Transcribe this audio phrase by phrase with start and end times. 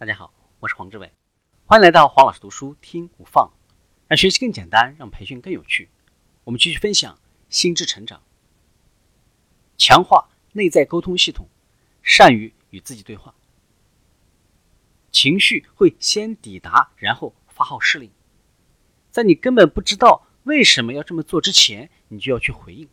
[0.00, 1.12] 大家好，我是黄志伟，
[1.66, 3.52] 欢迎来到黄老师读书听无放，
[4.08, 5.90] 让学习更简单，让培训更有趣。
[6.44, 7.20] 我们继续分享
[7.50, 8.22] 心智成长，
[9.76, 11.46] 强化内在沟通系统，
[12.02, 13.34] 善于与自己对话。
[15.12, 18.10] 情绪会先抵达，然后发号施令，
[19.10, 22.88] 在你根本不知道为什么要这么做之前，你就要去回应。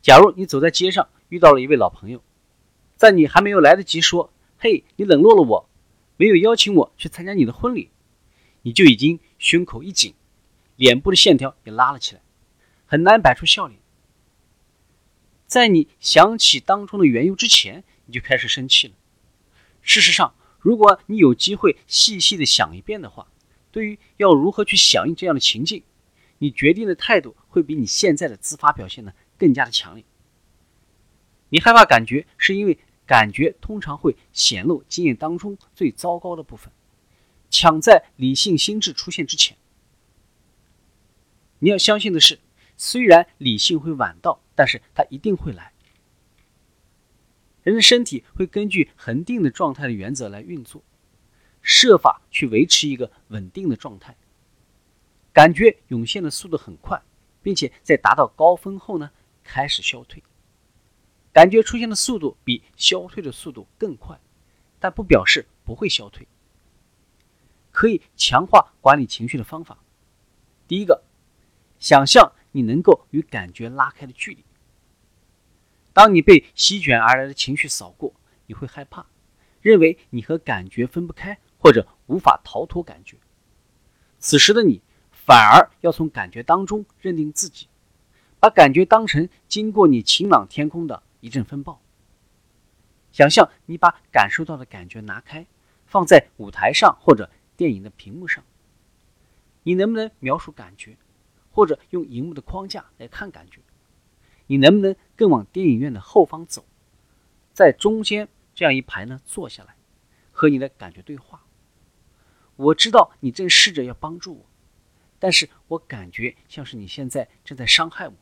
[0.00, 2.20] 假如你走在街上遇到了一位老朋友，
[2.96, 5.68] 在你还没有来得及说“嘿，你冷落了我”。
[6.16, 7.90] 没有邀请我去参加你的婚礼，
[8.62, 10.14] 你就已经胸口一紧，
[10.76, 12.20] 脸部的线条也拉了起来，
[12.86, 13.80] 很难摆出笑脸。
[15.46, 18.94] 在你想起当中的缘由之前，你就开始生气了。
[19.80, 23.26] 事实上，如果你有机会细细的想一遍的话，
[23.70, 25.82] 对于要如何去响应这样的情境，
[26.38, 30.04] 你决定的态度会比你现在的自发表现呢更加的强烈。
[31.48, 32.78] 你害怕感觉是因为。
[33.12, 36.72] 感觉通常会显露经验当中最糟糕的部分，
[37.50, 39.54] 抢在理性心智出现之前。
[41.58, 42.40] 你要相信的是，
[42.78, 45.74] 虽然理性会晚到，但是它一定会来。
[47.62, 50.82] 人的身体会根据恒定的状态的原则来运作，
[51.60, 54.16] 设法去维持一个稳定的状态。
[55.34, 57.02] 感觉涌现的速度很快，
[57.42, 59.10] 并且在达到高峰后呢，
[59.44, 60.22] 开始消退。
[61.32, 64.20] 感觉出现的速度比消退的速度更快，
[64.78, 66.28] 但不表示不会消退。
[67.70, 69.78] 可以强化管理情绪的方法。
[70.68, 71.02] 第一个，
[71.78, 74.44] 想象你能够与感觉拉开的距离。
[75.94, 78.14] 当你被席卷而来的情绪扫过，
[78.46, 79.06] 你会害怕，
[79.62, 83.16] 认为你和感觉分不开，或者无法逃脱感觉。
[84.18, 87.68] 此时的你反而要从感觉当中认定自己，
[88.38, 91.02] 把感觉当成经过你晴朗天空的。
[91.22, 91.80] 一阵风暴。
[93.12, 95.46] 想象你把感受到的感觉拿开，
[95.86, 98.44] 放在舞台上或者电影的屏幕上。
[99.62, 100.96] 你能不能描述感觉，
[101.50, 103.60] 或者用荧幕的框架来看感觉？
[104.48, 106.64] 你能不能更往电影院的后方走，
[107.52, 109.76] 在中间这样一排呢坐下来，
[110.32, 111.44] 和你的感觉对话？
[112.56, 114.46] 我知道你正试着要帮助我，
[115.18, 118.14] 但是我感觉像是你现在正在伤害我。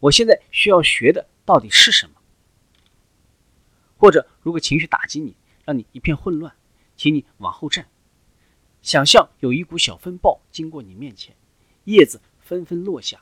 [0.00, 1.28] 我现在需要学的。
[1.46, 2.12] 到底是什么？
[3.96, 5.34] 或者，如果情绪打击你，
[5.64, 6.54] 让你一片混乱，
[6.96, 7.88] 请你往后站，
[8.82, 11.34] 想象有一股小风暴经过你面前，
[11.86, 13.20] 叶子纷纷落下。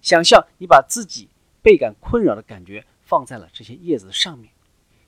[0.00, 1.30] 想象你把自己
[1.60, 4.52] 倍感困扰的感觉放在了这些叶子上面，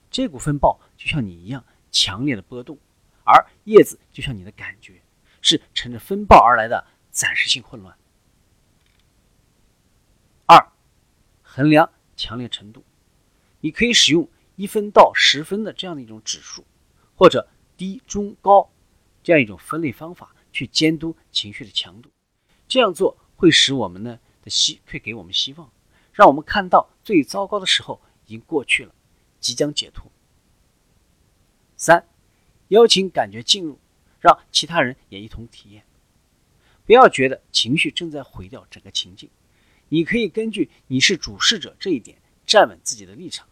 [0.09, 2.77] 这股风暴就像你一样强烈的波动，
[3.23, 5.01] 而叶子就像你的感觉，
[5.41, 7.97] 是乘着风暴而来的暂时性混乱。
[11.53, 11.91] 衡量。
[12.17, 12.83] 强烈程度，
[13.61, 16.63] 你可以使用一分到十分的这样的一种指数，
[17.15, 18.71] 或者低、中、高
[19.23, 22.11] 这样一种分类方法去监督情绪的强度。
[22.67, 25.71] 这样做会使我们呢的希会给我们希望，
[26.13, 28.93] 让我们看到最糟糕的时候已经过去了，
[29.39, 30.11] 即将解脱。
[31.75, 32.07] 三，
[32.67, 33.79] 邀请感觉进入，
[34.19, 35.83] 让其他人也一同体验。
[36.85, 39.27] 不要觉得情绪正在毁掉整个情境。
[39.93, 43.45] 你可以根据你是主事者这一点站稳自己的立场，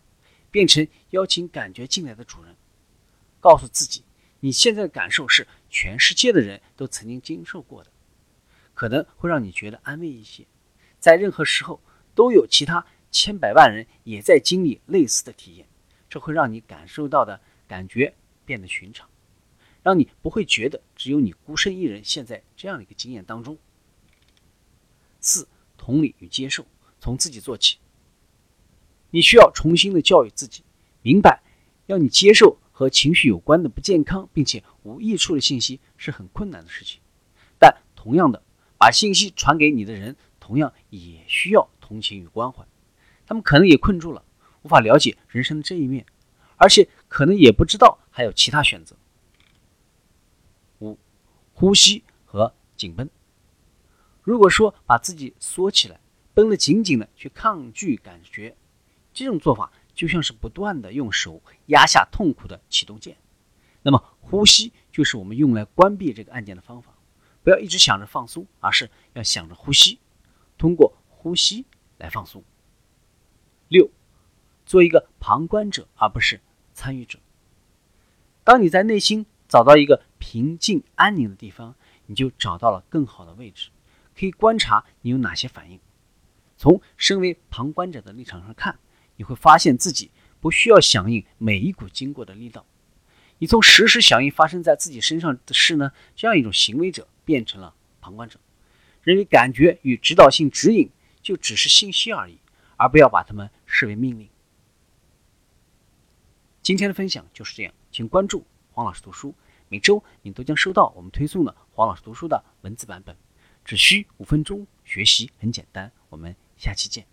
[0.50, 2.56] 变成邀请感觉进来的主人，
[3.42, 4.06] 告诉自己
[4.40, 7.92] 你现在的感受是全世界的人都曾经经受过的，
[8.74, 10.46] 可能会让你觉得安慰一些。
[10.98, 11.82] 在任何时候
[12.16, 15.68] 都有其他千百万人也在经历类似的体验，
[16.10, 18.14] 这会让你感受到的感觉
[18.46, 19.10] 变得寻常，
[19.84, 23.58] 让你不会觉得只有你孤身一人陷在这样的一个经验当中。
[25.20, 25.46] 四。
[25.80, 26.64] 同理与接受，
[27.00, 27.78] 从自己做起。
[29.10, 30.64] 你需要重新的教育自己，
[31.02, 31.42] 明白
[31.88, 37.00] 要你接受和情绪有关的不健康并且无益处的信息是很困难的事情。
[37.58, 38.44] 但同样的，
[38.78, 42.64] 把信息传给你的人，同样也需要同情与关怀。
[43.26, 44.24] 他们可能也困住了，
[44.62, 46.06] 无法了解人生的这一面，
[46.58, 48.96] 而且可能也不知道还有其他选择。
[50.80, 50.98] 五，
[51.54, 53.10] 呼吸和紧绷。
[54.30, 56.00] 如果说把自己缩起来，
[56.36, 58.56] 绷得紧紧的去抗拒感觉，
[59.12, 63.18] 这种做法就像是不断的用手压下痛苦的启动键。
[63.82, 66.94] 那么呼吸就是我们用来关闭这个按键的方法。
[67.42, 69.98] 不要一直想着放松，而是要想着呼吸，
[70.60, 71.66] 通过呼吸
[71.98, 72.44] 来放松。
[73.68, 73.90] 六，
[74.64, 76.40] 做一个旁观者而不是
[76.76, 77.18] 参与者。
[78.44, 81.74] 当你在内心找到一个平静安宁的地方，
[82.06, 83.72] 你就找到了更好的位置。
[84.20, 85.80] 可以观察你有哪些反应。
[86.58, 88.78] 从身为旁观者的立场上看，
[89.16, 90.12] 你会发现自己
[90.42, 92.66] 不需要响应每一股经过的力道，
[93.38, 98.38] 你从实时响应发生在自己身上的事呢，这样一种行为者变成了旁观者，
[99.04, 100.90] 认为感觉与指导性指引
[101.22, 102.40] 就只是信息而已，
[102.76, 104.28] 而不要把它们视为命令。
[106.62, 109.34] 今天的分享就是这样，请关注黄老师读书，
[109.70, 113.16] 每周你都将收到我们推送的黄老师读书的文字版本，
[113.70, 115.92] 只需五分钟，学习很简单。
[116.10, 117.06] 我们下期见。